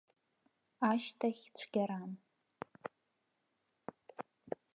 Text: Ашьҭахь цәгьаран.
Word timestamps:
Ашьҭахь 0.89 1.43
цәгьаран. 1.55 2.11